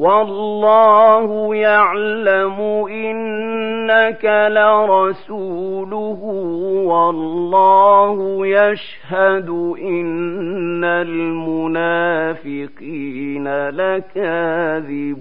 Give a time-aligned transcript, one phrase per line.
[0.00, 6.20] والله يعلم إنك لرسوله
[6.84, 12.08] والله يشهد إن المنافقين
[13.68, 15.20] لكاذبون.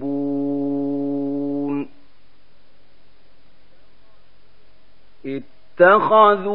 [5.25, 6.49] اتخذوا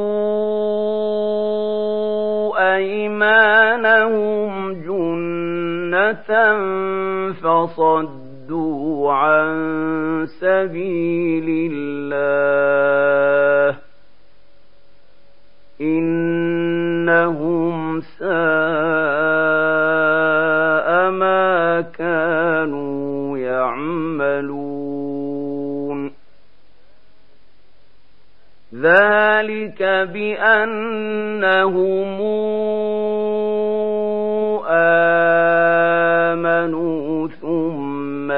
[2.76, 6.30] أيمانهم جنة
[7.34, 13.78] فصدوا عن سبيل الله.
[15.80, 18.24] إنهم ساء
[21.10, 24.64] ما كانوا يعملون.
[28.74, 32.20] ذلك بأنهم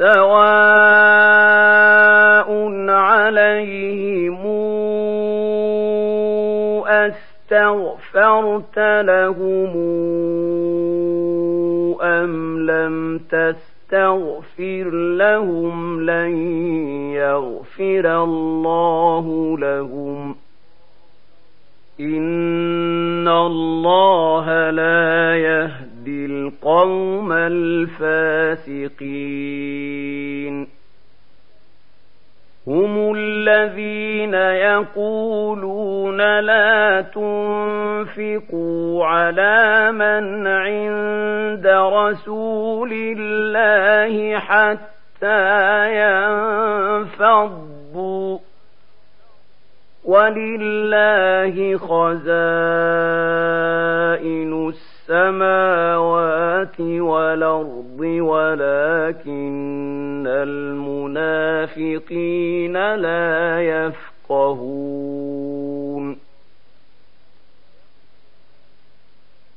[0.00, 0.40] سواء
[2.88, 4.46] عليهم
[6.86, 9.72] أستغفرت لهم
[12.00, 16.36] أم لم تستغفر لهم لن
[17.12, 20.36] يغفر الله لهم
[22.00, 25.89] إن الله لا يهدي
[26.70, 28.90] القوم الفاسقين.
[32.66, 45.90] هم الذين يقولون لا تنفقوا على من عند رسول الله حتى
[47.10, 48.38] ينفضوا.
[50.04, 52.20] ولله خزائن
[55.10, 59.30] السماوات والأرض ولكن
[61.06, 62.14] المنافقين
[62.94, 63.60] لا
[64.30, 64.90] يفقهون.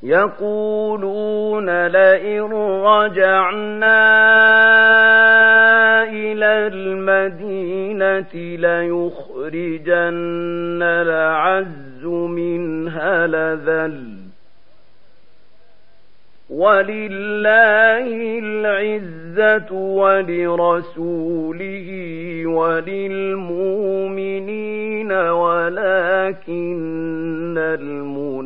[0.04, 2.54] يقولون لئن
[2.84, 4.04] رجعنا
[6.04, 10.04] إلى المدينة ليخرجن
[10.84, 14.33] العز منها لذل
[16.54, 18.06] ولله
[18.44, 21.88] العزة ولرسوله
[22.46, 23.22] وللمؤمنين
[25.12, 26.78] ولكن
[27.58, 28.38] المنافقين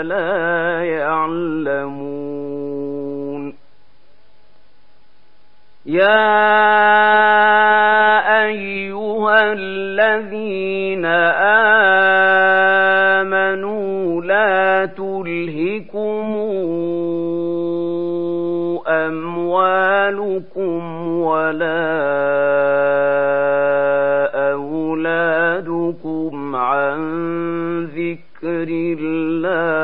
[0.00, 2.36] لا يعلمون.
[5.86, 6.36] يا
[8.46, 11.45] أيها الذين آمنوا
[21.26, 21.82] ولا
[24.52, 26.98] أولادكم عن
[27.84, 28.68] ذكر
[29.00, 29.76] الله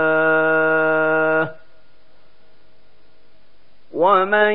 [3.95, 4.53] ومن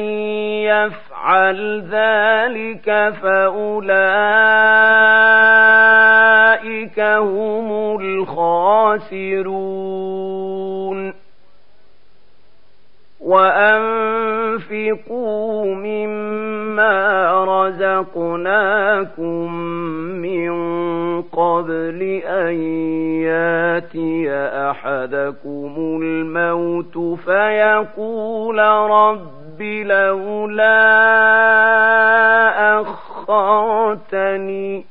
[0.72, 1.60] يفعل
[1.92, 3.88] ذلك فأولئك
[7.00, 9.88] هم الخاسرون
[13.28, 16.17] وأنفقوا مما
[17.98, 19.54] رزقناكم
[20.22, 20.52] من
[21.22, 22.54] قبل أن
[23.24, 24.32] ياتي
[24.70, 28.60] أحدكم الموت فيقول
[28.90, 30.78] رب لولا
[32.82, 34.86] أخرتني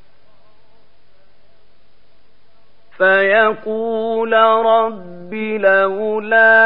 [2.99, 4.33] فيقول
[4.67, 6.57] رب لولا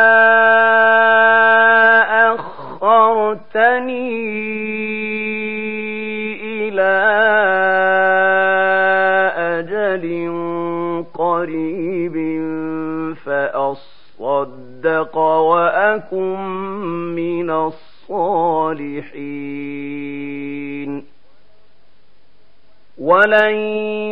[2.35, 4.11] أخرتني
[9.59, 10.05] أجل
[11.15, 12.17] قريب
[13.25, 16.39] فأصدق وأكن
[17.15, 19.11] من الصالحين.
[23.01, 23.55] ولن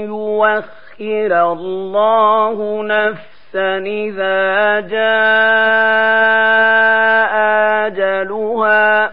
[0.08, 6.08] يوخر الله نفسا إذا جاء
[7.86, 9.12] أجلها.